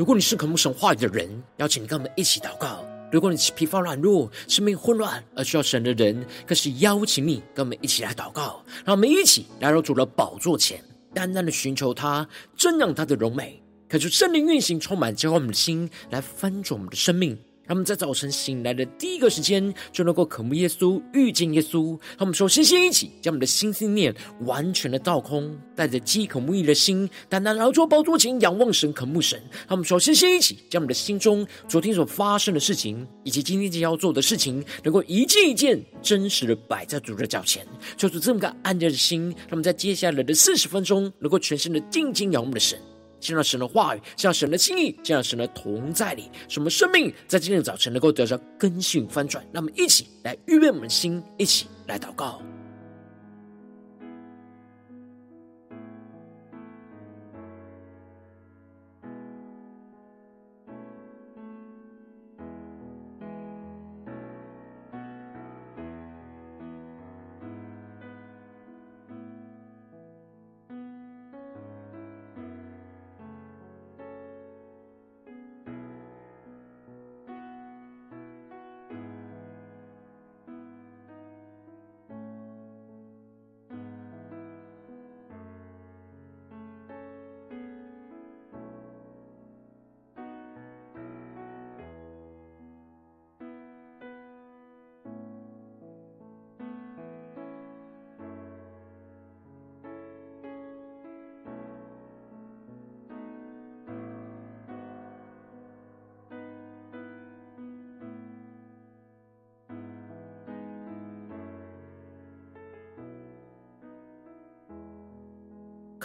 [0.00, 1.28] 如果你是渴慕神话语的人，
[1.58, 8.64] 邀请你跟我们一起祷告；如果你是疲乏软弱、生命混乱而需要神的人，更是邀请你跟我们一起来祷告。
[8.82, 12.26] 让我们一起来到主的宝座前，淡淡的寻求他，
[12.56, 17.38] 增长他的荣美，看出圣灵运行，充满浇灌我们的心，来翻转我们的生命。
[17.70, 21.96] 他们在早晨醒来的第一个时间，就能够渴慕耶稣、遇见耶稣。
[22.18, 29.40] 他们首先先一起将我们的心思念完全的倒空，带着饥渴慕义的心，单单来到宝座前仰望神、渴慕神。
[29.68, 37.64] 他们首先先一起将我们的心中昨天所发生的事情，以及今天将要做的事情，能够一件一件真实的摆在主的脚前，
[37.96, 39.32] 就是这么个安静的心。
[39.48, 42.76] 他们在接下来的四十分钟，能够全心的静静仰望的神。
[43.20, 49.44] 见到神的话语，见到神的心意，见到神的同在里，使我们生命在今天早晨能够得到更新翻转。
[49.52, 52.42] 让我们一起来预备我们的心，一起来祷告。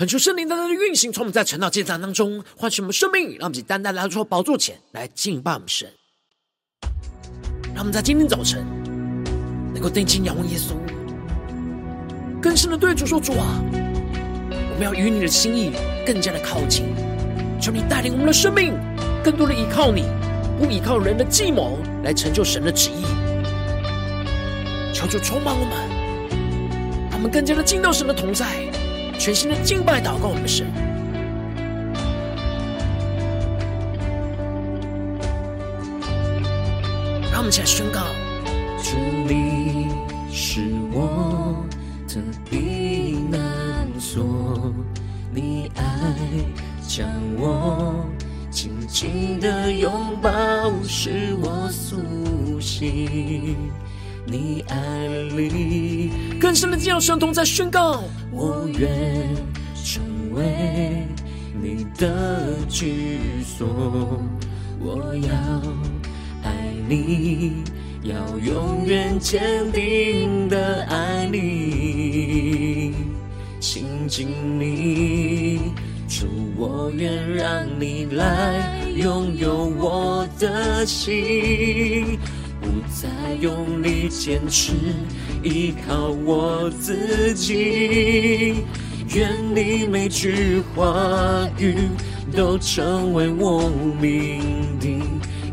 [0.05, 5.91] 恳求圣灵单单的运行，从我们在晨祷祭坛当中唤醒我们生命，让我们单单来到宝座前来敬拜我们神。
[7.73, 8.63] 让我们在今天早晨
[9.73, 10.75] 能够定睛仰望耶稣，
[12.39, 15.71] 更深的对主说：“主啊，我们要与你的心意
[16.05, 16.85] 更加的靠近。
[17.59, 18.75] 求你带领我们的生命，
[19.23, 20.03] 更多的依靠你，
[20.59, 23.03] 不依靠人的计谋来成就神的旨意。
[24.93, 25.71] 求主充满我们，
[27.09, 28.45] 让我们更加的进到神的同在。”
[29.25, 30.67] 全新的敬拜祷告，我们的神，
[37.31, 38.01] 让我们一起来宣告：
[38.83, 38.95] 主，
[39.27, 39.87] 你
[40.31, 41.65] 是我
[42.07, 44.71] 的避难所，
[45.33, 45.83] 你爱
[46.87, 47.09] 将
[47.39, 48.05] 我
[48.51, 49.91] 紧紧的拥
[50.21, 50.29] 抱，
[50.83, 53.57] 使我苏醒。
[54.27, 58.89] 你爱里更深的进入神同在宣告，我愿
[59.83, 60.03] 成
[60.33, 61.07] 为
[61.61, 63.67] 你的居所。
[64.79, 65.29] 我要
[66.43, 67.63] 爱你，
[68.03, 72.93] 要永远坚定的爱你，
[73.59, 74.27] 亲近
[74.59, 75.71] 你，
[76.07, 76.27] 主，
[76.57, 82.19] 我愿让你来拥有我的心。
[82.95, 83.09] 再
[83.41, 84.71] 用力坚持，
[85.43, 88.63] 依靠我自己。
[89.13, 91.75] 愿你每句话语
[92.33, 93.69] 都成为我
[93.99, 95.01] 命定，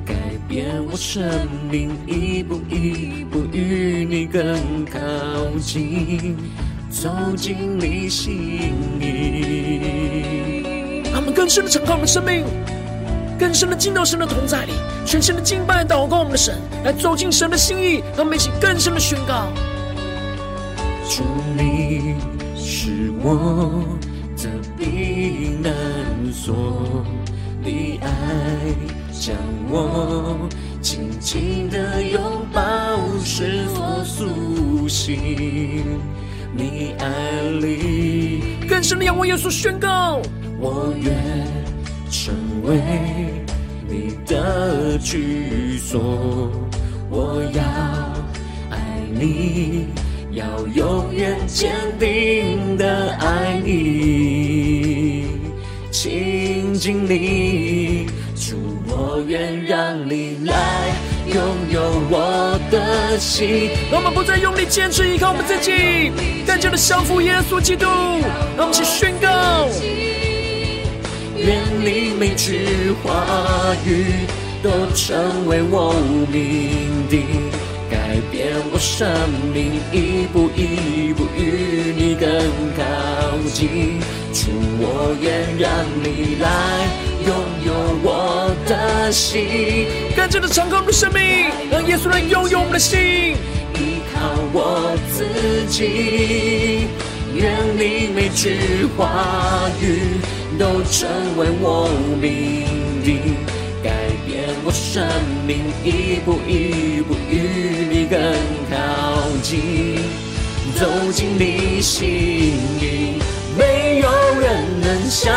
[0.06, 0.14] 改
[0.46, 1.28] 变我生
[1.68, 5.00] 命，一步一步与你更靠
[5.58, 6.36] 近，
[6.90, 8.70] 走进你心
[9.00, 10.62] 里。
[11.12, 12.44] 他们更深的敞开我们生命。
[13.42, 14.72] 更深的进到神的同在里，
[15.04, 19.48] 全新的敬拜祷告我们的神，来走进神的心意，让我们一起更深的宣告：
[21.10, 21.24] 主，
[21.56, 22.14] 你
[22.54, 23.82] 是我
[24.36, 24.48] 的
[24.78, 25.72] 避难
[26.32, 27.04] 所，
[27.60, 28.08] 你爱
[29.10, 29.34] 将
[29.68, 30.48] 我
[30.80, 32.22] 紧紧的拥
[32.52, 32.62] 抱，
[33.24, 36.00] 使我苏醒。
[36.54, 40.22] 你爱里更深的仰望耶稣，宣告：
[40.60, 41.12] 我愿。
[42.62, 42.80] 为
[43.88, 46.00] 你的居所，
[47.10, 47.62] 我要
[48.70, 48.78] 爱
[49.12, 49.86] 你，
[50.30, 55.26] 要永远坚定的爱你，
[55.90, 58.06] 亲近你，
[58.36, 58.56] 主，
[58.86, 60.54] 我愿让你来
[61.26, 61.36] 拥
[61.70, 63.70] 有我的心。
[63.90, 66.12] 我们不再用力坚持依靠我们自己，
[66.46, 67.86] 更加的降服耶稣基督，
[68.56, 69.68] 让我们一起宣告。
[71.44, 73.26] 愿你每句话
[73.84, 74.26] 语
[74.62, 75.92] 都成为我
[76.30, 77.26] 命定，
[77.90, 79.10] 改变我生
[79.52, 82.28] 命，一步一步与你更
[82.76, 82.82] 靠
[83.52, 83.98] 近。
[84.32, 85.68] 主，我愿让
[86.00, 86.46] 你来
[87.26, 87.34] 拥
[87.66, 87.72] 有
[88.04, 89.88] 我的心。
[90.14, 93.34] 更加的敞开我的生命，让耶稣来拥有我们的心。
[93.74, 94.20] 依靠
[94.52, 96.86] 我自己，
[97.34, 100.20] 愿你每句话语
[100.62, 102.62] 都成为我命
[103.02, 103.34] 定，
[103.82, 103.90] 改
[104.24, 105.04] 变我生
[105.44, 108.16] 命，一步一步与你更
[108.70, 109.98] 靠近，
[110.78, 113.18] 走进你心里，
[113.58, 114.08] 没有
[114.40, 115.34] 人能像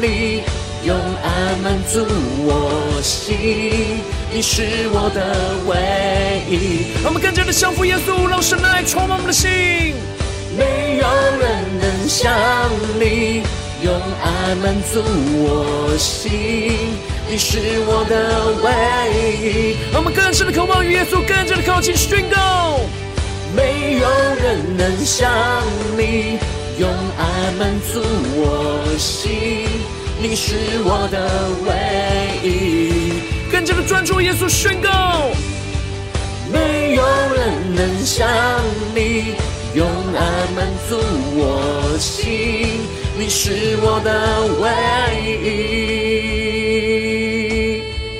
[0.00, 0.44] 你，
[0.86, 2.06] 用爱满足
[2.46, 4.00] 我心，
[4.32, 4.62] 你是
[4.94, 5.36] 我的
[5.68, 6.94] 唯一。
[7.02, 9.50] 让我们更加的降服耶稣，让神的爱充满我们的心。
[10.56, 11.06] 没有
[11.38, 12.32] 人能像
[12.98, 13.42] 你，
[13.84, 15.02] 用爱满足
[15.44, 16.32] 我心，
[17.28, 18.14] 你是我的
[18.64, 18.72] 唯
[19.44, 19.76] 一。
[19.92, 22.80] 让我们更深的渴望与耶稣更加的靠近，宣告。
[23.54, 24.08] 没有
[24.42, 25.30] 人能像
[25.98, 26.38] 你，
[26.78, 26.88] 用
[27.18, 28.00] 爱满足
[28.36, 29.68] 我心，
[30.18, 31.28] 你是我的
[31.66, 33.20] 唯一。
[33.52, 35.28] 更加的专注耶稣，宣告。
[36.50, 37.04] 没有
[37.34, 38.26] 人能像
[38.94, 39.34] 你，
[39.74, 40.24] 用爱
[40.56, 40.96] 满足
[41.36, 42.80] 我心，
[43.16, 44.68] 你是我的唯
[45.38, 46.64] 一。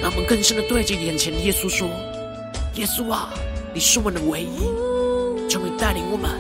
[0.01, 1.89] 让我们更深的对着眼前的耶稣说
[2.77, 3.35] ：“耶稣啊，
[3.73, 4.61] 你是我的唯一。”
[5.51, 6.31] 求你带领我们，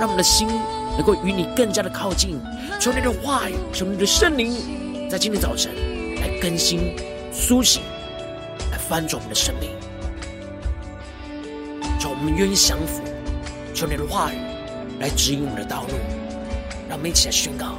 [0.00, 0.48] 让我们的心
[0.96, 2.40] 能够与你更加的靠近。
[2.80, 5.72] 求你的话语，求你的圣灵，在今天早晨
[6.20, 6.96] 来更新、
[7.32, 7.80] 苏醒，
[8.72, 9.70] 来翻转我们的生命。
[12.00, 13.00] 求我们愿意降服，
[13.72, 14.36] 求你的话语
[14.98, 15.94] 来指引我们的道路。
[16.88, 17.78] 让我们一起来宣告：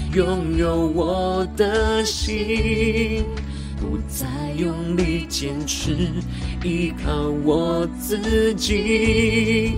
[0.13, 3.23] 拥有我的心。
[3.79, 4.27] 不再
[4.57, 5.95] 用力坚持，
[6.63, 9.75] 依靠我自己。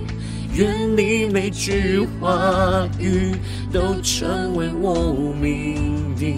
[0.54, 3.34] 愿你每句话语
[3.72, 6.36] 都成为我命定，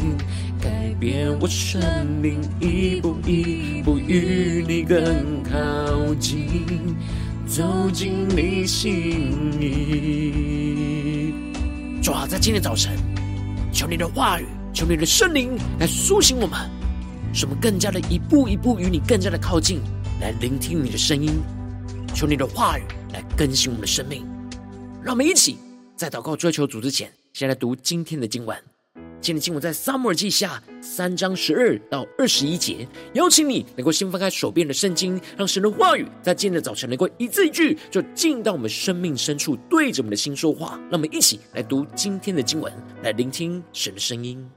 [0.60, 1.82] 改变我生
[2.22, 6.96] 命，一步一步与你更靠近，
[7.46, 11.34] 走进你心里。
[12.00, 12.96] 主啊，在今天早晨，
[13.76, 16.58] 求你的话语，求你的圣灵来苏醒我们。
[17.34, 19.82] 使我们更加的一步一步与你更加的靠近，
[20.18, 21.30] 来聆听你的声音，
[22.14, 22.82] 求你的话语
[23.12, 24.26] 来更新我们的生命。
[25.02, 25.58] 让我们一起
[25.94, 28.56] 在祷告追求主之前，先来读今天的经文。
[29.26, 32.86] 今天的经文在撒母耳记下三章十二到二十一节。
[33.14, 40.78] 邀请你能够先翻开手边的圣经，让神的话语在今天的早晨能够一字一句就进到我们生命深处，对着我们的心说话。
[40.82, 44.48] 让我们一起来读今天的经文，来聆听神的声音。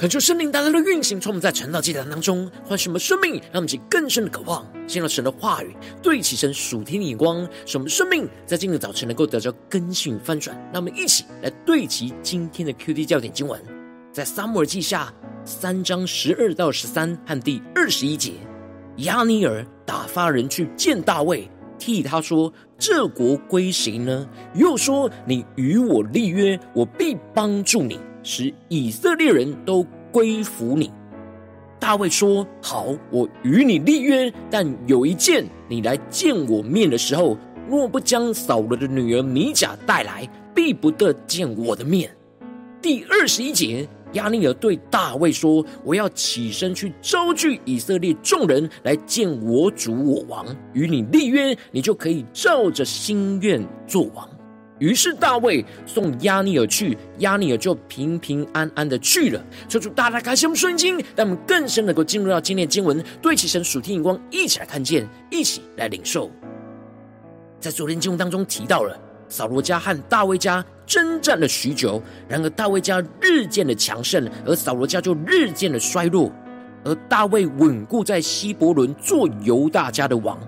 [0.00, 10.56] 恳求圣灵大大的运行，从我们在晨祷祭坛当中唤醒我们生命，让我们起更深的渴望，进入神的话语，对齐神属天的眼光，使我们生命在今日早晨能够得到更新翻转。
[10.72, 13.60] 让我们一起来对齐今天的 QD 教点经文，
[14.10, 15.12] 在撒母耳记下
[15.44, 18.32] 三章十二到十三和第二十一节，
[18.96, 21.46] 押尼尔打发人去见大卫，
[21.78, 24.26] 替他说：“这国归谁呢？”
[24.56, 30.90] 又说：“你与我立约，我必帮助你。”使以色列人都归服你。
[31.78, 42.10] 大卫说：“好，我与你立约，但有一件，你来见我面的时候，若不将扫罗的女儿米甲带来，必不得见我的面。”
[42.82, 54.28] 第二十一节，押尼珥对大卫说：“我要起身去招聚以色列众人来见我主我王，与你立约，你就可以照着心愿做王。”
[54.80, 59.40] 于是大卫送押尼珥去，押尼珥就平平安安的去了。
[59.68, 66.28] 求主大大开心我们顺经，让我们更深能够进入到今天的经文，对齐神属天眼光，一起来看见，一起来领受。
[67.60, 76.32] 在昨天经文当中提到了扫罗家和大卫家征战了许久，然而大卫家日渐的强盛，而扫罗家就日渐的衰弱。
[76.82, 80.40] 而大卫稳固在希伯伦做犹大家的王。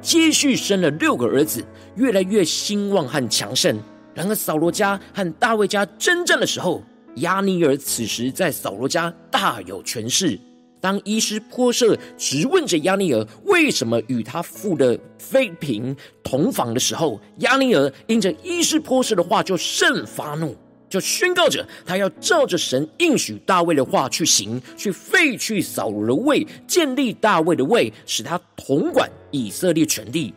[0.00, 1.64] 接续生了六个儿子，
[1.96, 3.78] 越来越兴旺和强盛。
[4.14, 6.82] 然而扫罗家和大卫家征战的时候，
[7.16, 10.38] 押尼珥此时在扫罗家大有权势。
[10.80, 20.56] 当伊施波设质问着押尼珥为什么与他父的妃嫔同房的时候，押尼珥因着伊施波设的话就甚发怒。
[20.90, 30.34] 就宣告着，他要照着神应许大卫的话去行，去废去扫罗的位，建立大卫的位，使他统管以色列全地。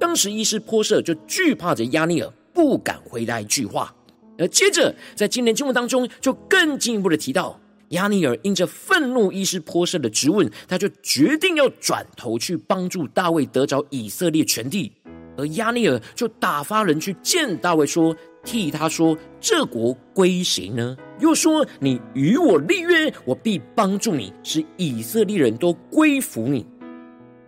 [0.00, 3.94] 当时伊斯波设就惧怕着押尼尔，不敢回答一句话。
[4.36, 14.90] 而接着在今年经文当中，就更进一步的提到，押尼尔因着愤怒伊斯波设的质问，他就决定要转头去帮助大卫得着以色列全地。
[15.36, 18.16] 而押尼尔就打发人去见大卫说。
[18.44, 26.66] 替他说：“这国归谁呢？”又说：“你与我立约，我必帮助你，使以色列人都归服你。”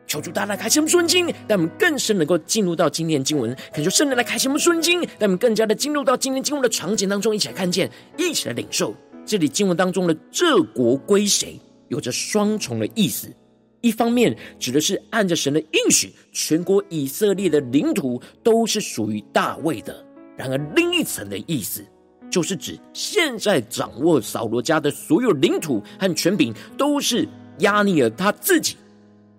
[0.07, 3.57] 求主大大开启我们顺经，让我们更深能够进入到今天经文。
[3.73, 8.95] 恳求圣灵来开启我们顺经，让我们更加的进入到今天经文的场景当中，一起来看见，一起来领受。
[9.25, 11.59] 这里经文当中的“这国归谁”
[11.89, 13.35] 有着双重的意思。
[13.81, 20.04] 一方面指的是按着神的应许，全国以色列的领土都是属于大卫的。
[20.37, 21.85] 然而，另一层的意思，
[22.31, 27.29] 就是指现在掌握扫罗家的所有领土和权柄，都是
[27.61, 28.77] 亚尼尔他自己。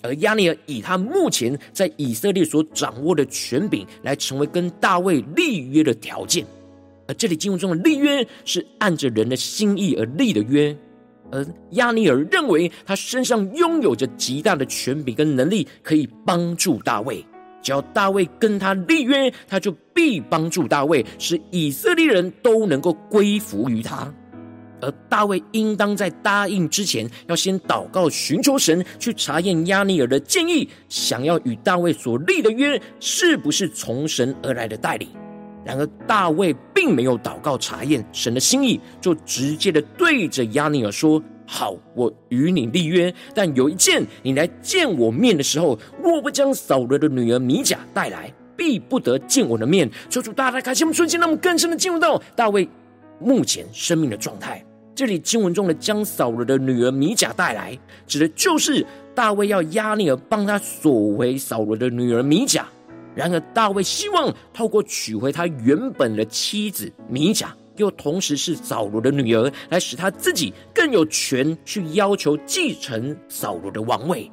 [0.02, 6.46] 而亚尼尔以他目前在以色列所掌握的权柄，来成为跟大卫立约的条件。
[7.08, 10.76] 而这里经文中的立约，是按着人的心意而立的约。
[11.32, 17.26] 而亚尼尔认为，他身上拥有着极大的权柄跟能力，可以帮助大卫。
[17.66, 24.14] 只要大卫跟他立约，他就必帮助大卫，使以色列人都能够归服于他。
[24.82, 35.10] 而大卫应当在答应之前，要先祷告，寻求神，去查验押尼尔的建议，想要与大卫所立的约是不是从神而来的带领。
[35.66, 41.20] 然而大卫并没有祷告查验神的心意，就直接的对着押尼尔说。
[41.48, 49.90] 好，我与你立约，但有一件，你来见我面的时候，若不将扫罗的女儿米甲带来，必不得见我的面。
[50.10, 52.68] 求主大大开心我们顺境，让我们更深的进入到大卫
[53.20, 54.66] 目前生命的状态。
[54.96, 62.66] 这里经文中的将扫罗的女儿米甲带来，指的就是大卫要押尼珥帮他索回扫罗的女儿米甲。
[63.14, 67.56] 然而大卫希望透过取回他原本的妻子米甲。
[67.78, 74.32] 又同时是扫罗的女儿，来使他自己更有权去要求继承扫罗的王位。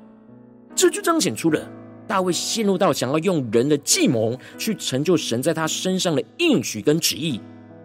[0.74, 1.60] 这就彰显出了
[2.06, 7.40] 大卫陷入到想要用人的计谋去成就神在他身上的应许跟旨意。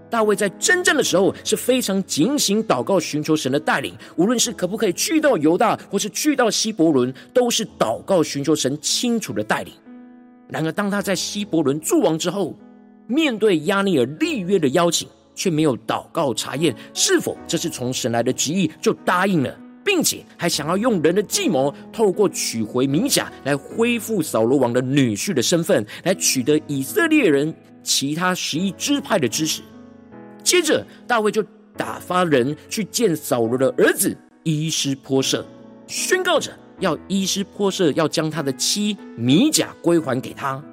[0.09, 3.93] 大卫在征战的时候是非常警醒祷告，寻求神的带领。
[4.15, 9.73] 无论是可不可以去到犹大，或是去到希伯伦，都是祷告寻求神清楚的带领。
[10.47, 12.55] 然而，当他在希伯伦作王之后，
[13.05, 15.09] 面对亚尼尔立约的邀请。
[15.38, 27.53] 却没有祷告查验是否这是从神来的旨意，就答应了，并且还想要用人的计谋，透过取回米甲来恢复扫罗王的女婿的身份，来取得以色列人
[27.84, 29.62] 其他十一支派的支持。
[30.44, 31.44] 接着，大卫就
[31.75, 35.46] 打发人去见扫罗的儿子伊施波设，
[35.86, 40.63] 宣告着要伊施波设要将他的妻米甲归还给他。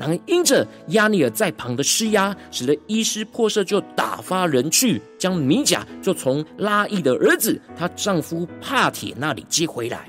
[0.00, 10.08] 然而因着亚尼尔在旁的施压，使得伊斯波设就打发人去将米甲就从拉亿的儿子她丈夫帕铁那里接回来。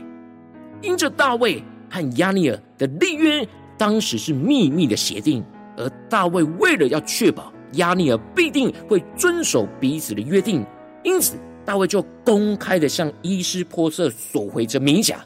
[0.82, 3.46] 因着大卫和亚尼尔的立约，
[3.78, 5.44] 当时是秘密的协定，
[5.76, 10.66] 而大卫为了要确保亚尼尔必定会遵守彼此的约定，
[11.04, 15.22] 因此大卫就公开的向伊斯波设索回这米甲。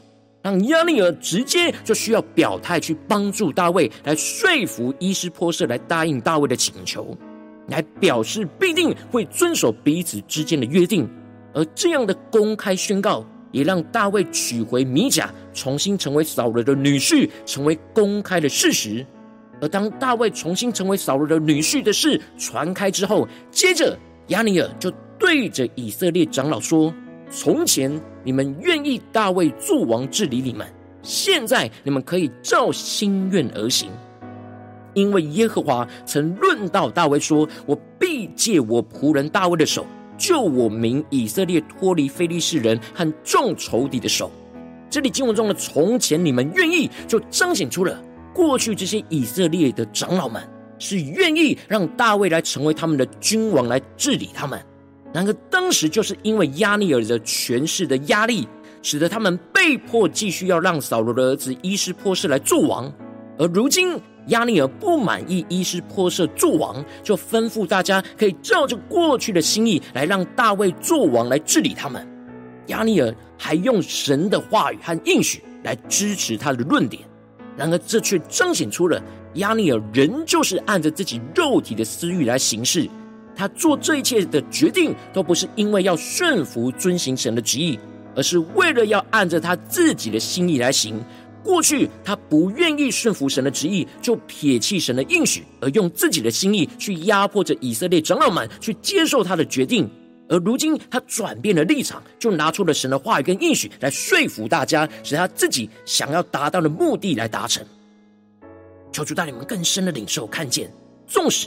[0.46, 7.18] 让押尼珥直接就需要表态去帮助大卫，来说服伊斯波设来答应大卫的请求，
[7.66, 11.04] 来表示必定会遵守彼此之间的约定。
[11.52, 19.04] 而这样的公开宣告，也让大卫取回米甲，重新成为扫罗的女婿，成为公开的事实。
[19.60, 26.94] 而当大卫重新成为扫罗的女婿的事传开之后，接着押尼尔就对着以色列长老说。
[27.28, 27.90] 从前
[28.26, 30.66] 你们愿意大卫作王治理你们，
[31.00, 33.88] 现在你们可以照心愿而行，
[34.94, 39.86] 因为耶和华曾论到大卫说：“我必借我仆人大卫的手，
[40.18, 44.28] 救我民以色列脱离非利士人和众仇敌的手。”
[44.90, 48.02] 这里经文中的“从前你们愿意”，就彰显出了
[48.34, 50.42] 过去这些以色列的长老们
[50.80, 54.60] 是愿意让大卫来成为他们的君王，来治理他们。
[55.16, 58.46] 然而，当时就是因为押尼尔的权势的压力，
[58.82, 62.92] 使得他们被迫继续要让扫罗的儿子伊施波设来做王。
[63.38, 72.06] 而如今，押尼尔不满意伊施波设做王，就吩咐大家可以照着过去的心意来让大卫做王来治理他们。
[72.66, 77.02] 押尼尔还用神的话语和应许来支持他的论点。
[77.56, 79.02] 然而，这却彰显出了
[79.36, 82.86] 押尼尔仍旧是按着自己肉体的私欲来行事。
[83.36, 87.78] 他做这一切的决定，都不是因为要顺服遵行神的旨意，
[88.14, 90.98] 而是为了要按着他自己的心意来行。
[91.44, 99.88] 过去他不愿意顺服神的旨意，就撇弃神的应许，而用自己的心意去压迫着以色列长老们去接受他的决定。
[100.28, 107.64] 而如今他转变了立场，就拿出了神的话语跟应许来说服大家，使他自己想要达到的目的来达成。
[108.90, 110.68] 求主带领我们更深的领受，看见，
[111.06, 111.46] 纵使。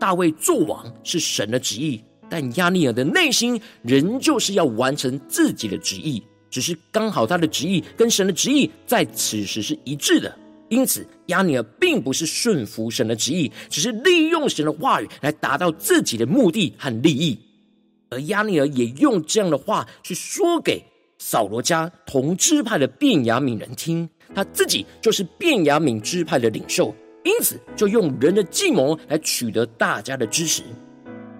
[0.00, 10.34] 大卫作王是神的旨意，但押尼尔的内心仍旧是要完成自己的旨意，只是刚好他的旨意跟神的旨意在此时是一致的，
[10.70, 17.38] 因此押尼尔并不是顺服神的旨意，只是利用神的话语来达到自己的目的和利益。
[18.08, 20.82] 而押尼尔也用这样的话去说给
[21.18, 26.92] 扫罗家同支派的便雅悯人听，他自己就是便雅悯支派的领袖。
[27.22, 30.62] 因此，就用人的计谋来取得大家的支持，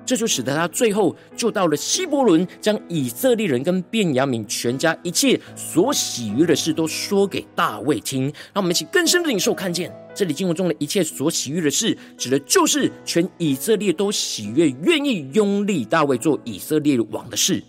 [0.04, 8.24] 这就使得他最后就到了希伯伦，将以色列人跟便雅悯全家一切所喜悦的事都说给大卫听。
[8.52, 17.62] 让我们一起更深的领受，看见这里经文中的一切所喜悦的事，指的就是全以色列都喜悦、愿意拥立大卫做以色列王的事。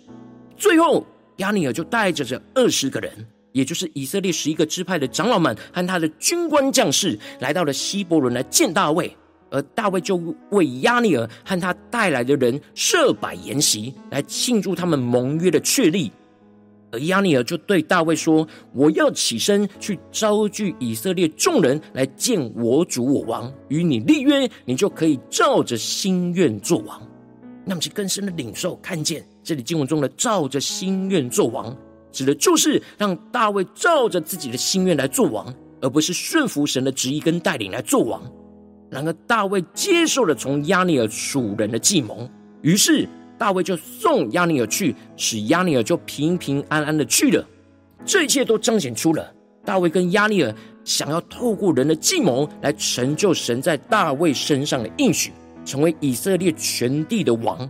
[0.56, 3.10] 最后，押尼尔就带着这二十个人。
[3.52, 9.14] 也就是以色列十一个支派的长老们和他的军官将士来到了希伯伦来见大卫，
[9.50, 10.16] 而大卫就
[10.50, 16.10] 为亚尼尔和他带来的人设摆筵席，来庆祝他们盟约的确立。
[16.90, 27.00] 而亚尼尔就对大卫说：“我要起身去招聚以色列众人来见我主我王，与你立约，你就可以照着心愿做王。”
[27.64, 31.74] 那么，就更深的领受看见这里经文中的“照着心愿做王”。
[32.12, 38.22] 指的就是让大卫照着自己的心愿来做王，而不是顺服神的旨意跟带领来做王。
[38.90, 42.28] 然而，大卫接受了从押尼尔属人的计谋，
[42.60, 47.42] 于是大卫就送押尼尔去，使押尼尔就平平安安的去了。
[48.04, 49.32] 这一切都彰显出了
[49.64, 55.32] 大卫跟押尼尔想要透过人的计谋来成就神在大卫身上的应许，
[55.64, 57.66] 成为以色列全地的王。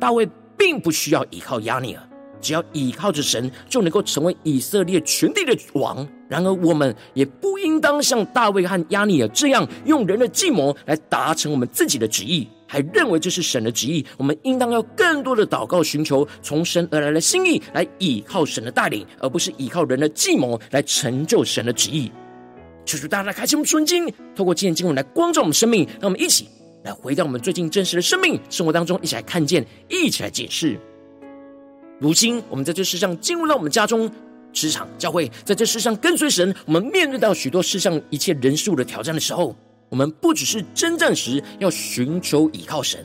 [0.00, 0.28] 大卫
[0.58, 2.08] 并不需要依靠押尼尔。
[2.44, 6.06] 只要依靠着神，就能够成为以色列全地的王。
[6.28, 14.04] 然而，我们也不应当像大卫和押尼尔这样，用人的计谋来达成我们自己的旨意，还认为这是神的旨意。
[14.18, 22.12] 我们应当要更多的祷告，寻求从神而来的心意，来依靠神的带领，而不是依靠人的计谋来成就神的旨意。
[22.84, 26.48] 求主大家开启我们纯经，透过今天经文来光照我们生命，让我们一起
[26.82, 30.78] 来回到我们最近真实的生命生活当中，一起来看见，一起来解释。
[32.00, 34.10] 如今，我们在这世上进入到我们家中、
[34.52, 36.54] 职场、教会，在这世上跟随神。
[36.66, 39.54] 我们面对到许多世上一切人数的挑战的时候，
[39.88, 43.00] 我们不只是征战时要寻求依靠神；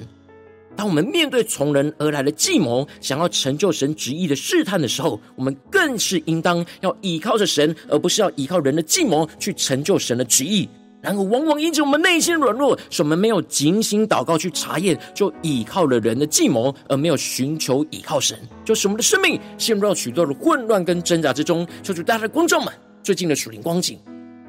[0.75, 10.67] 当我们面对从人而来的计谋，想要成就神旨意的试探的时候，我们更是应当要依靠着神，而不是要依靠人的计谋去成就神的旨意。
[11.01, 21.65] 然而，往往因着我们内心软弱，使我们没有警醒祷告去查验，就倚靠了人的计谋，而没有寻求倚靠神，就使我们的生命陷入到许多的混乱跟挣扎之中。
[21.81, 23.97] 求主大家的观众们，最近的属灵光景，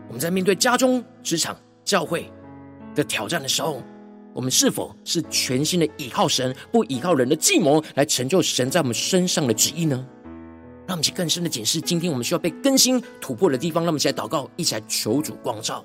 [0.08, 2.28] 我们在面对家中、职场、教会
[2.96, 3.80] 的挑战的时候，
[4.34, 10.04] 我们是否是全心的倚靠神，不倚靠人的计谋来成就神在我们身上的旨意呢？
[10.88, 13.84] 让我们去更深的检视，今天我们需要被更新突破的地方。
[13.84, 15.84] 让我们一起来祷告，一起来求主光照。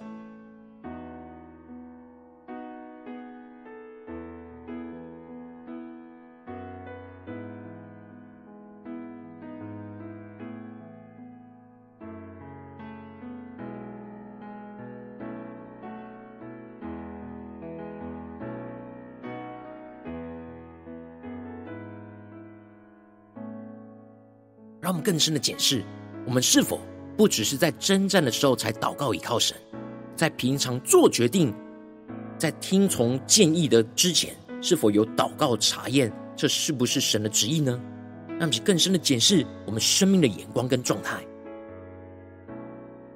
[25.06, 25.84] 更深的检视，
[26.26, 26.82] 我们是否
[27.16, 29.56] 不只是在征战的时候才祷告倚靠神，
[30.16, 31.54] 在平常做决定、
[32.40, 37.80] 在听从建议的之前，是否有祷告查验，这是不是神的旨意呢？
[38.40, 41.24] 让我们更深的检视我们生命的眼光跟状态。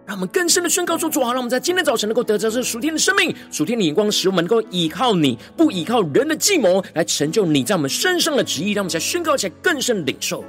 [0.06, 8.72] 让我们更深的宣告说：主啊，让我们在今天早晨能够得着这属天的生命、属天的眼光，使我们能够依靠你，不依靠人的计谋，来成就你在我们身上的旨意。
[8.72, 10.44] 让我们在宣告起来更深的领受。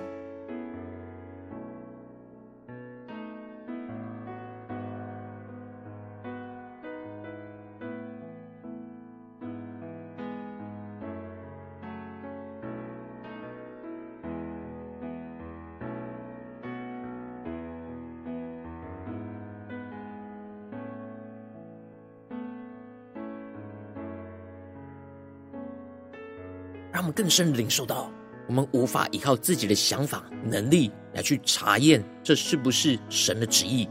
[27.10, 28.10] 更深的领受到，
[28.46, 33.88] 我们无法依靠自己的想法、能力来去查验这是不是神的旨意，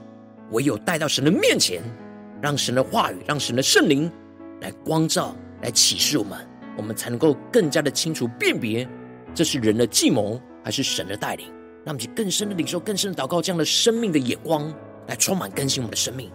[0.51, 1.82] 唯有带到神的面前，
[2.41, 4.12] 让神的话语、让神的圣灵
[4.62, 8.88] 来光照、来启示我们，我们才能够更加的清楚辨别，
[9.34, 11.45] 这是人的计谋还是神的带领。
[11.86, 14.71] 让我们去更深的领受、更深的祷告，这样的生命的眼光
[15.08, 16.29] 来充满更新我们的生命。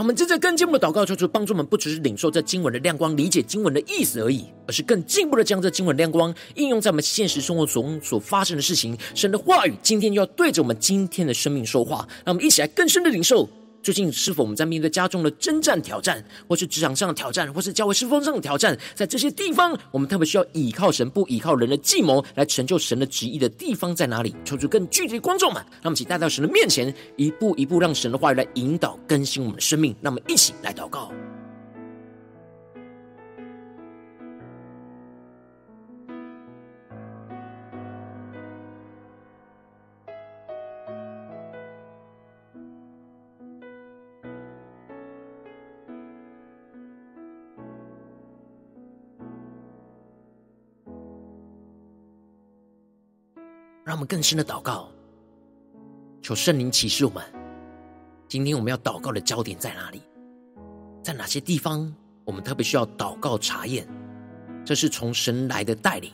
[0.00, 8.96] 我们正在更进一步的祷告，求主帮助我们，不只是领受这经文的亮光，理解经文的意思而已，而是更进一步的将这经文亮光应用在我们现实生活中所发生的事情。
[9.14, 13.46] 神的话语今天就要对着我们今天的生命说话，让我们一起来更深的领受。
[13.82, 24.34] 最近是否我们在面对家中的征战挑战，或是职场上的挑战，或是教会事奉上的挑战，在这些地方，我们特别需要依靠神，不依靠人的计谋来成就神的旨意的地方在哪里？
[24.44, 29.94] 求主更具体的观众们，那么请带到神的面前，一步一步让神的话语来引导更新我们的生命。
[30.00, 31.10] 那么一起来祷告。
[54.00, 54.88] 我们更深的祷告，
[56.22, 57.22] 求圣灵启示我们，
[58.28, 60.00] 今天我们要祷告的焦点在哪里？
[61.02, 63.86] 在哪些地方我们特别需要祷告查验？
[64.64, 66.10] 这是从神来的带领，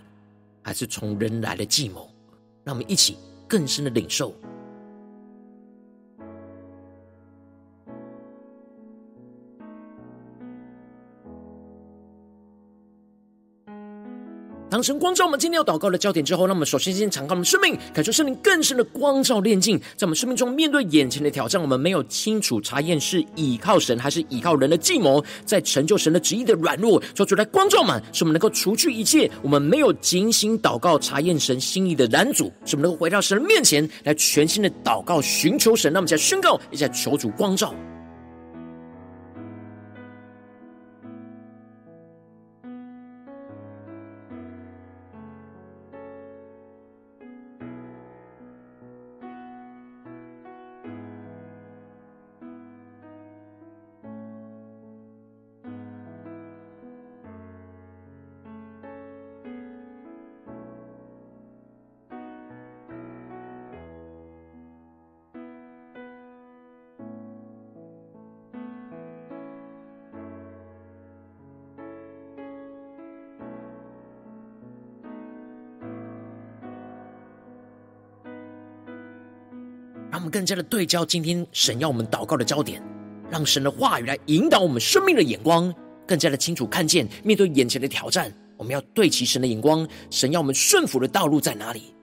[0.65, 2.11] 还是从人来的计谋？
[2.65, 4.35] 让我们一起更深的领受。
[14.77, 35.91] 当神光照我们今天要祷告的焦点之后，让我们首先先敞开我们生命，感受圣灵更深的光照炼净，在我们生命中面对眼前的挑战，我们没有清楚查验是倚靠神还是倚靠人的计谋，在成就神的旨意的软弱，求主来光照们，使我们能够除去一切我们没有警醒祷告查验神心意的拦阻，使我们能够回到神的面前来全新的祷告寻求神。
[35.91, 37.75] 那么，在宣告，一下求主光照。
[80.37, 82.83] 更加的对焦今天神要我们祷告的焦点，
[83.31, 85.75] 让神的话语来引导我们生命的眼光，
[86.07, 91.96] 更加的清楚看见面对眼前的挑战，我们要对齐神的眼光，神要我们顺服的道路在哪里？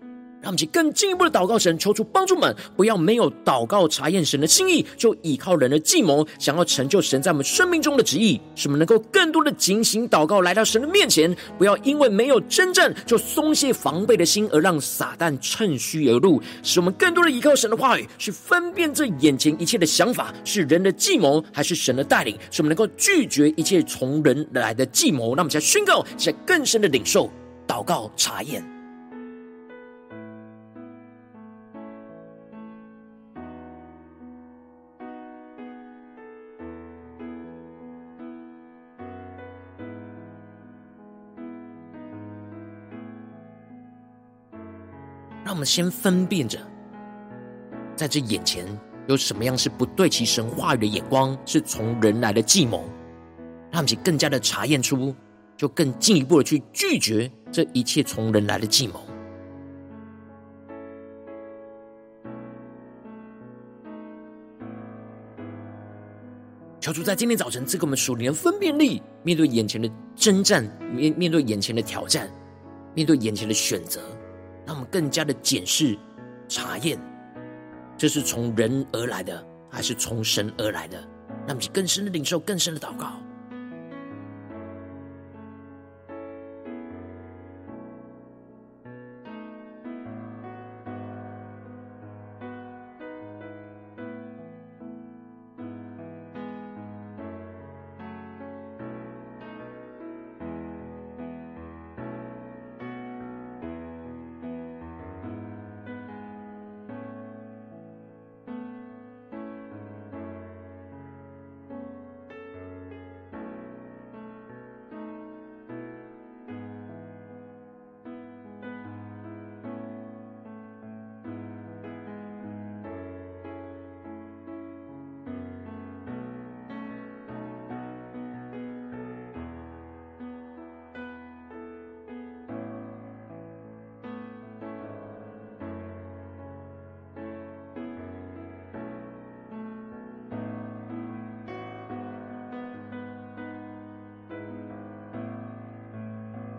[0.44, 8.40] 让我们去更进一步的祷告神，求主帮助们，不要没有祷告查验神的心意，就倚靠人的计谋，想要成就神在我们生命中的旨意。
[8.54, 16.42] 使我们能够更多的警醒祷告，来到神的面前，不要因为没有征战就松懈防备的心，而让撒旦趁虚而入。
[16.62, 22.38] 使我们更多的依靠神的话语，去分辨这眼前一切的想法是人的计谋，还是神的带领。
[22.52, 25.36] 使我们能够拒绝一切从人来的计谋。
[25.36, 27.32] 让我们再宣告，在更深的领受
[27.66, 28.73] 祷告查验。
[45.66, 46.60] 先分辨着，
[47.96, 48.66] 在这眼前
[49.08, 52.84] 有什么样是不对齐神话语的眼光，是从人来的计谋，
[53.72, 55.16] 让我们更加的查验出，
[55.56, 59.02] 就更进一步的去拒绝这一切从人来的计谋。
[66.80, 72.30] 求主在今天早晨赐给我们属灵的分辨力，面对眼前的征战，面面对眼前的挑战，
[72.94, 74.02] 面对眼前的选择。
[74.66, 75.98] 让我们更加的检视、
[76.48, 77.00] 查验，
[77.98, 80.98] 这是从人而来的，还是从神而来的？
[81.48, 83.20] 让我们更深的领受，更深的祷告。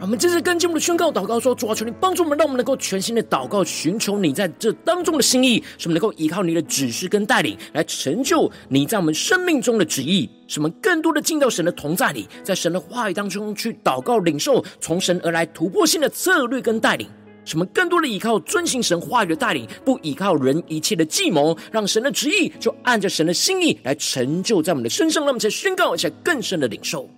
[0.04, 10.28] 我们这次跟进我们的宣告祷告说：主啊，求你帮助我们，让我们能够全心的祷告，寻求你在这当中的心意，使我们能够依靠你的指示跟带领，来成就你在我们生命中的旨意。
[10.46, 17.08] 使我们更多的进到神的同在里，在神的话语当中去祷告领受从神而来突破性的策略跟带领。
[17.46, 25.22] 使我们更多的依靠遵行神话语的带领，不依靠人一切的计谋，让神的旨意就按着神的心意来成就在我们的身上。
[25.22, 27.08] 让我们才宣告一下更深的领受。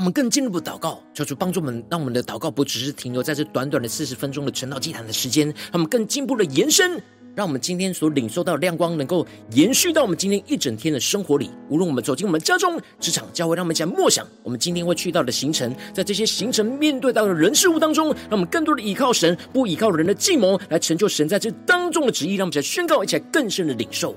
[0.00, 6.92] 我们更进一步祷告，求主帮助我们，让我们的祷告不只是停留在这短短的四十分钟的晨祷祭坛的时间，让我们更进一步的延伸，
[7.34, 11.50] 让我们今天所领受到的亮光能够延续到我们今天一整天的生活里。
[11.68, 22.36] 无论我们走进我们家中、职场、教会，让我们讲默想我们今天会去到的行程，在这些行程面对到的人事物当中，让我们更多的依靠神，不依靠人的计谋，来成就神在这当中的旨意。
[22.36, 24.16] 让我们再宣告一起来更深的领受。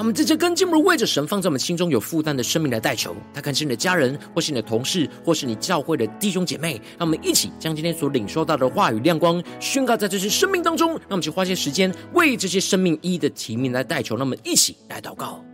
[0.00, 3.14] 让我们直接跟进，不如为着神放在我们心中有负担的生命来代求。
[3.34, 6.80] 他可能是你的家人，或是你的同事，或是你教会的弟兄姐妹。
[6.98, 10.92] 让我们一起将今天所领受到的话语亮光宣告在这些生命当中。
[10.92, 14.16] 让我们去花些时间为这些生命一的提名来代求。
[14.16, 15.44] 让我们一起来祷告。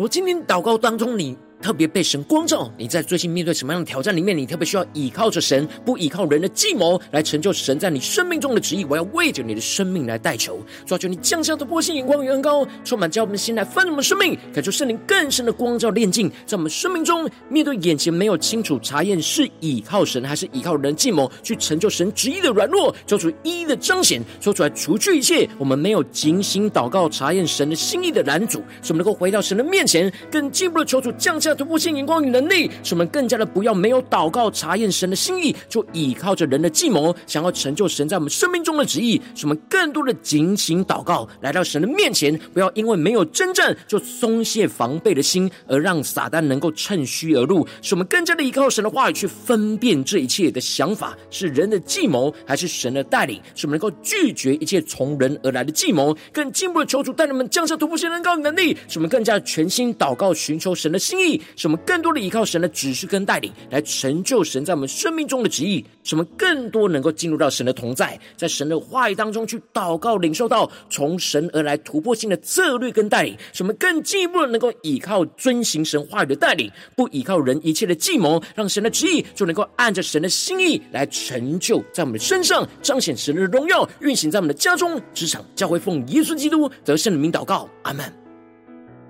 [0.00, 4.36] 我今天祷告当中，你特别被神光照，你在最近面对什么样的挑战里面？
[4.36, 8.84] 你特别需要倚靠着神，不倚靠人的计谋来成就神在你生命中的旨意。
[8.86, 31.49] 我要为着你的生命来代求，抓住你降下的波心眼光与恩膏，充满叫我们的心来翻我们生命，感受圣灵更深的光照炼净，在我们生命中面对眼前没有清楚查验是倚靠神还是倚靠人计谋去成就神旨意的软弱，求主一一的彰显，说出来除去一切我们没有警醒祷告查验神的心意的拦阻，使我们能够回到神的面前，更进一步的求主降下。
[31.54, 39.20] 突破性眼光与能力，使我们更加的不要没有祷告查验神的心意，就倚靠着人的计谋，想要成就神在我们生命中的旨意。
[39.34, 47.66] 使我们更多的警醒祷告，来到神的面前，不要因为没有征战就松懈防备的心，而让撒旦能够趁虚而入。
[47.82, 53.40] 使我们更加的依靠神的话语去分辨这一切的想法是人的计谋还是神的带领。
[53.54, 61.39] 使我们能够拒绝一切从人而来的计谋，更进一步的求主带领我们降下突破性眼光与能力，使我们更加全心祷告寻求神的心意。
[61.56, 65.84] 使我们更多的依靠神的指示跟带领，来成就神在我们生命中的旨意。
[66.02, 73.36] 使我们更多能够进入到神的同在，在神的话语当中去祷告，领受到从神而来突破性的策略跟带领。
[73.52, 88.19] 使我们更进一步的能够依靠遵行神话语的带领，不依靠人一切的计谋，让神的旨意就能够按着神的心意来成就在我们的身上，彰显神的荣耀，运行在我们的家中、职场、教会，奉耶稣基督得胜的名祷告，阿门。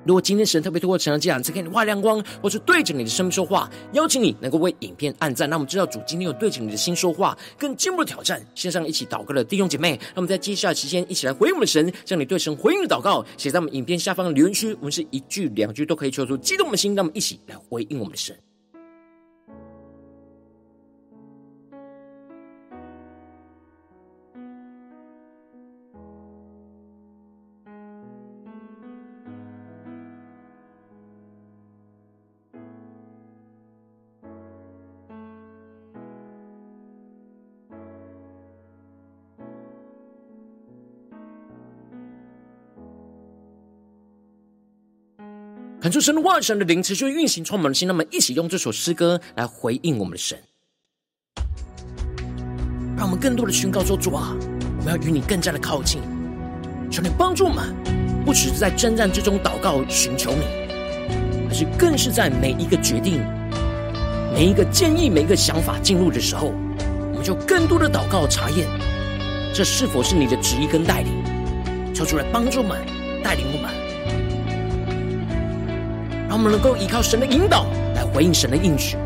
[0.05, 8.41] 如果今天神特别透过成长这样，子给你画亮光，或是对着你的生命说话，邀请你能够为影片按赞，那我们知道主今天有对着你的心说话，更进一步的挑战。
[8.55, 18.35] 线上一起祷告的弟兄姐妹，那我们在接下来时间一起来回应我们的神，将你对神回应的祷告写在我们影片下方的留言区，我们是一句两句都可以求出激动的心，那么一起来回应我们的神。
[45.91, 47.89] 恳求神的话语、神的灵持续运行，充满了心。
[47.89, 50.39] 那么，一起用这首诗歌来回应我们的神，
[52.97, 54.33] 让我们更多的宣告说：主啊，
[54.79, 56.01] 我们要与你更加的靠近。
[56.93, 57.75] 求你帮助我们，
[58.25, 60.45] 不只是在征战之中祷告寻求你，
[61.49, 63.19] 而是更是在每一个决定、
[64.33, 66.53] 每一个建议、每一个想法进入的时候，
[67.11, 68.65] 我们就更多的祷告查验，
[69.53, 71.13] 这是否是你的旨意跟带领。
[71.93, 72.79] 求主来帮助我们，
[73.25, 73.90] 带领我们。
[76.31, 78.97] 让我们能够依靠神的引导来回应神的应许。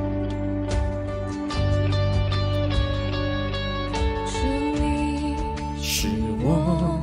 [5.81, 6.07] 是
[6.43, 7.01] 我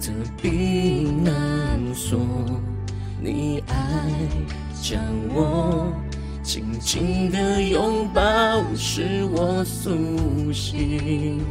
[0.00, 0.10] 的
[0.40, 2.18] 避难所，
[3.20, 3.76] 你爱
[4.80, 4.98] 将
[5.34, 5.92] 我
[6.42, 8.22] 紧紧的拥抱，
[8.74, 11.42] 使我苏醒。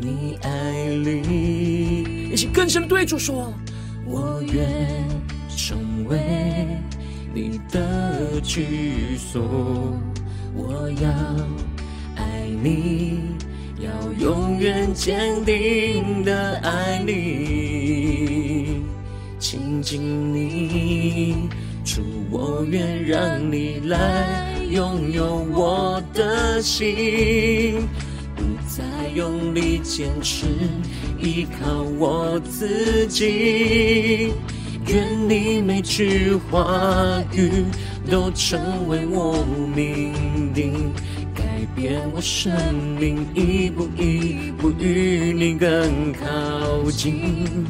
[0.00, 3.52] 你爱里，一起更深对主说：
[4.06, 5.04] 我愿
[5.48, 6.16] 成为。
[7.32, 9.40] 你的居所，
[10.52, 11.08] 我要
[12.16, 13.20] 爱你，
[13.78, 18.82] 要永远坚定的爱你，
[19.38, 21.48] 亲近你，
[21.84, 27.88] 主，我愿让你来拥有我的心，
[28.34, 30.46] 不再用力坚持
[31.20, 34.32] 依靠我自己。
[34.92, 37.64] 愿你每句话语
[38.10, 40.92] 都成为我命定，
[41.32, 41.44] 改
[41.76, 42.52] 变我生
[42.98, 47.64] 命，一步一步与你更靠近，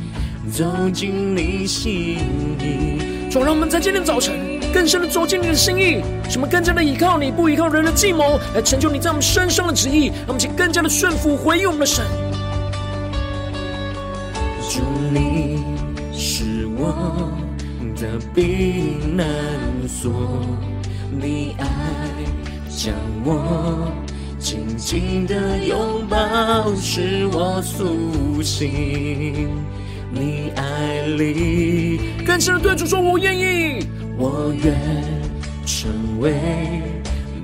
[0.51, 0.65] 走
[0.95, 2.17] 进你心
[2.59, 3.31] 意。
[3.31, 4.35] 主，让我们在今天早晨
[4.73, 10.07] 更深的走进你的心意，使我们更加的依靠你，不依靠人的计谋，来成就你在我们身上的旨意。
[10.07, 12.03] 让我们请更加的顺服回应我们的神。
[14.71, 14.81] 主，
[15.13, 15.59] 你
[16.23, 17.33] 是我
[17.97, 19.27] 的避难
[19.89, 20.13] 所，
[21.11, 21.67] 你爱
[22.69, 22.95] 将
[23.25, 23.91] 我
[24.39, 29.49] 紧紧的拥抱，使我苏醒。
[30.13, 33.87] 你爱里更深的对主说：“我愿意，
[34.19, 34.79] 我愿
[35.65, 36.35] 成为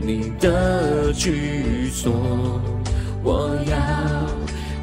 [0.02, 2.60] 你的居所，
[3.22, 3.74] 我要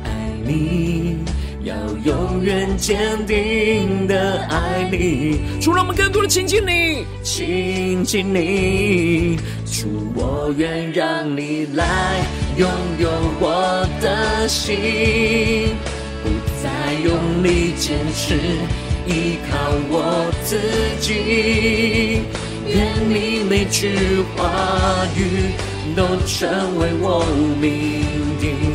[0.03, 1.19] 爱你。”
[1.63, 12.19] 要永远坚定的爱你，主，让我们更多的亲近你，亲近你，主，我愿让你来
[12.57, 13.09] 拥有
[13.39, 14.75] 我的心，
[16.21, 16.29] 不
[16.61, 16.69] 再
[17.01, 18.35] 用力坚持
[19.07, 19.57] 依靠
[19.89, 20.59] 我自
[20.99, 22.23] 己，
[22.67, 23.95] 愿你每句
[24.35, 25.53] 话语
[25.95, 27.23] 都成为我
[27.61, 28.03] 命
[28.41, 28.72] 定。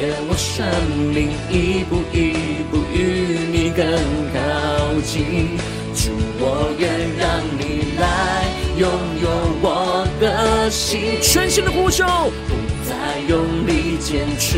[0.00, 0.64] 改变我生
[1.12, 2.32] 命，一步一
[2.70, 3.84] 步与你更
[4.32, 5.58] 靠近。
[5.94, 6.88] 主，我愿
[7.18, 8.48] 让你来
[8.78, 8.88] 拥
[9.20, 9.28] 有
[9.60, 12.06] 我的心，全新的呼求，
[12.48, 12.54] 不
[12.88, 14.56] 再用力坚持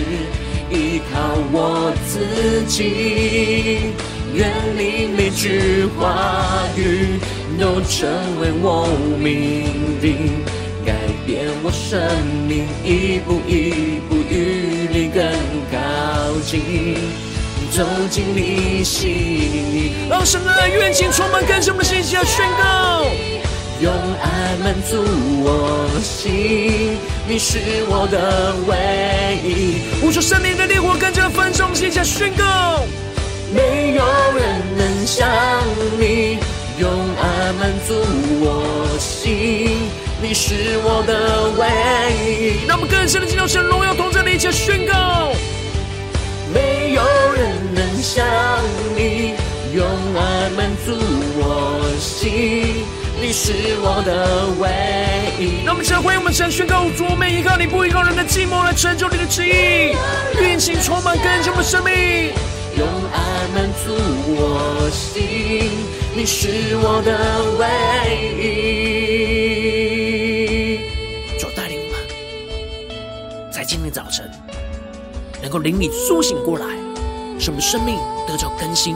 [0.70, 3.90] 依靠我自己。
[4.32, 7.18] 愿你每句话语
[7.59, 8.09] 都成
[8.40, 8.86] 为我
[9.18, 10.45] 命定。
[10.84, 10.95] 改
[11.26, 12.01] 变我生
[12.47, 14.62] 命，一步一步与
[17.75, 19.93] 走进你心里。
[20.11, 23.07] 让神的爱愿景充满更深的信心，要宣告，
[23.81, 25.03] 用爱满足
[25.43, 27.59] 我心，你是
[27.89, 30.01] 我的唯一。
[30.01, 32.85] 呼出生命的烈火，更加焚烧，写下宣告，
[33.55, 34.05] 没有
[34.37, 35.27] 人能像
[35.99, 36.39] 你，
[36.79, 37.95] 用爱满足
[38.41, 39.79] 我心。
[40.20, 41.66] 你是我的唯
[42.23, 45.33] 一，让我们更深的进入神荣耀同在的一切宣告。
[47.75, 48.27] 能像
[48.97, 49.35] 你，
[49.75, 50.93] 用爱满足
[51.39, 52.85] 我心。
[53.20, 54.68] 你是我的唯
[55.39, 55.64] 一。
[55.64, 59.95] 让我们先回我们神宣告：主，我们依靠你，不依靠人的寂寞来成就你的旨意。
[60.43, 62.33] 运行充满更新的生命，
[62.77, 63.95] 用爱满足
[64.27, 65.70] 我心。
[66.14, 67.16] 你是我的
[67.59, 67.66] 唯
[68.43, 68.51] 一。
[71.39, 71.97] 主带领我们，
[73.51, 74.29] 在今天早晨
[75.41, 76.66] 能够灵里苏醒过来，
[77.43, 78.95] 使我们生命得着更新，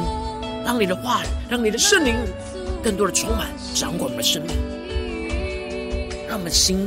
[0.64, 2.14] 让你的话语，让你的圣灵
[2.80, 4.54] 更多的充满，掌管我们的生命，
[6.28, 6.86] 让我们的心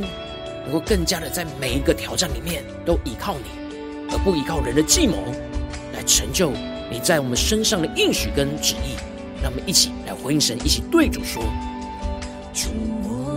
[0.64, 3.44] 能够更加的在每一个挑战里面都依靠你，
[4.10, 5.18] 而不依靠人的计谋
[5.92, 6.50] 来成就
[6.90, 8.96] 你在我们身上的应许跟旨意。
[9.42, 11.42] 让我们一起来回应神，一起对主说。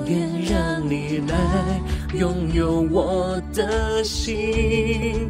[0.07, 1.35] 愿让你来
[2.17, 5.29] 拥有我的心，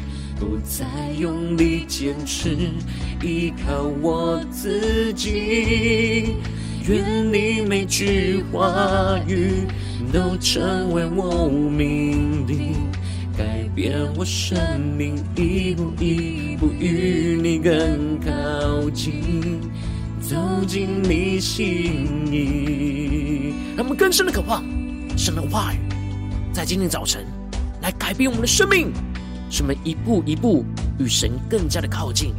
[0.41, 2.57] 不再用力坚持
[3.21, 6.35] 依靠我自己。
[6.89, 9.67] 愿你每句话语
[10.11, 12.73] 都成为我命定，
[13.37, 14.57] 改变我生
[14.97, 19.61] 命，一步一步与你更靠近，
[20.19, 20.35] 走
[20.65, 23.53] 进你心里。
[23.75, 24.63] 让我们更深的渴望
[25.15, 25.77] 神的话语。
[26.51, 27.23] 在今天早晨，
[27.83, 28.91] 来改变我们的生命，
[29.51, 30.63] 使我们一步一步
[30.97, 32.33] 与神更加的靠近，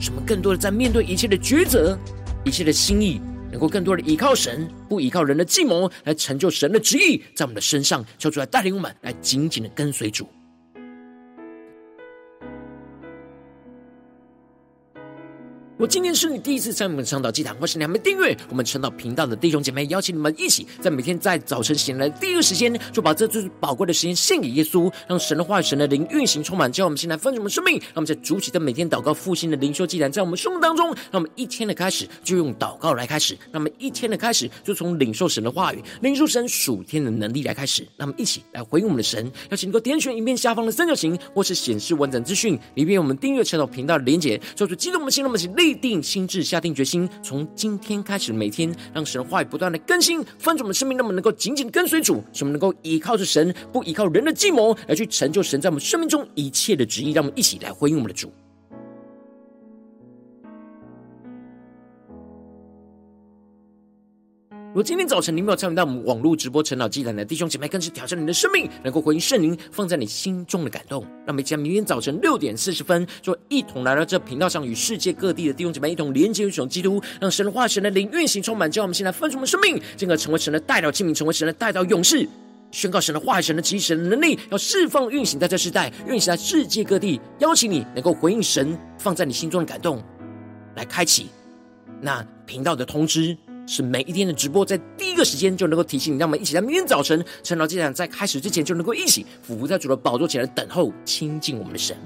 [0.00, 1.96] 使我们更多的在面对一切的抉择、
[2.44, 3.20] 一切的心意，
[3.52, 10.28] 能够更多的依靠神，不依靠人的计谋，来成就神的旨意在我们的身上，求主来带领我们，来紧紧的跟随主。
[15.76, 27.74] 我今天是你第一次参与我们晨祷祭坛，或是你还没订阅我们晨祷频道的弟兄姐妹，邀请你们一起在每天在早晨醒来的第一个时间，就把这最宝贵的时间献给耶稣，让神的话语、神的灵运行充满，叫我们先来分盛我们生命。
[27.86, 37.82] 让我们在主起的每天祷告复兴的灵修祭坛，在我们生活当中，让我们一天的开始就用祷告来开始，让我们一天的开始就从领受神的话语、领受神属天的能力来开始。
[37.96, 46.42] 让我们一起来回应我们的神，邀请你能够点选影片下方的三角形，或是显示完整资讯里面我们订阅晨祷频道的连结，做出激动我们心，让我们一起立定心智。
[46.44, 57.12] 下定决心，从今天开始，每天让神的话语不断的更新，翻转我们生命，那么能够紧紧跟随主，使我们能够依靠着神，不依靠人的计谋，来去成就神在我们生命中一切的旨意。
[57.12, 58.30] 让我们一起来回应我们的主。
[64.74, 71.06] 如果今天早晨你没有参与到我们网络直播晨祷祭坛的弟兄姐妹，更是挑战你的生命，能够回应圣灵放在你心中的感动。
[71.24, 78.68] 那么，将明天早晨六点四十分，就一同来到这频道上，与世界各地的弟兄姐妹一同连接、一同基督，让神的话、神的灵运行充满。
[78.68, 82.28] 叫我们现在分出我们生命，进而成为神的代祷器皿，成为神的代祷勇士，
[82.72, 87.20] 宣告神的化、神的旨、神的能力，要释放、运行在这世代，运行在世界各地。
[87.38, 90.02] 邀请你能够回应神放在你心中的感动，
[90.74, 91.28] 来开启
[92.00, 93.38] 那频道的通知。
[93.66, 101.96] 是每一天的直播，在第一个时间就能够提醒你，让我们一起在明天早晨晨祷祭坛在开始之前，就能够一起俯伏在主的宝座前来等候亲近我们的神。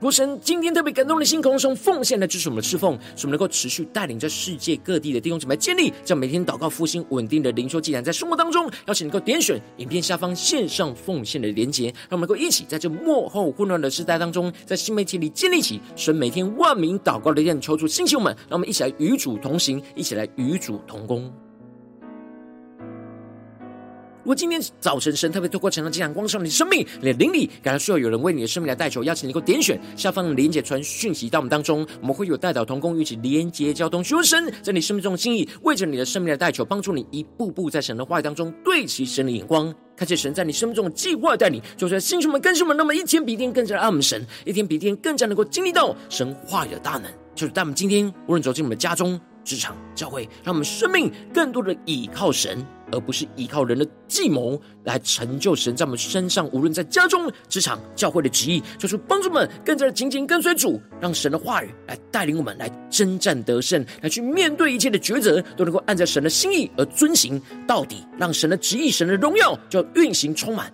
[0.00, 21.28] 如神今天特别感动的心，空中奉献来支持我们的侍奉，使我们能够持续带领着世界各地的弟兄姊妹建立这每天祷告复兴稳定的灵修祭坛，在生活当中，邀请能够点选影片下方线上奉献的连结，让我们能够一起在这幕后混乱的时代当中，在新媒体里建立起神每天万名祷告的殿，求主兴起我们，让我们一起来与主同行，一起来与主同工。
[24.28, 47.04] 如果今天早晨神特别透过晨祷祭坛光照你的生命，你的灵里感到需要有人为你的生命来代求，邀请你能够点选下方的连结传讯息到我们当中，我们会有代祷同工，一起连结交通，求神在你生命中的心意，为着你的生命来代求，帮助你一步步在神的话语当中对齐神的眼光，看见神在你生命中的计划带领，就在星球们、更新们，那么一天比一天更加的爱我们神，一天比一天更加能够经历到神话语的大能，
[47.34, 49.18] 就是在我们今天无论走进我们的家中。
[49.44, 52.62] 职场教会，让我们生命更多的倚靠神，
[52.92, 56.48] 而不是依靠人的计谋来成就神在我们身上。
[56.52, 70.72] 无论在家中、职场、教会的旨意，就是帮助们更加的紧紧跟随主，让神的话语来带领我们来征战得胜，来去面对一切的抉择，都能够按照神的心意而遵行到底，让神的旨意、神的荣耀就要运行充满，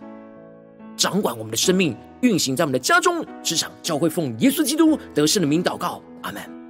[0.96, 6.63] 掌管我们的生命，运行在我们的家中、职场、教会，奉耶稣基督得胜的名祷告，阿门。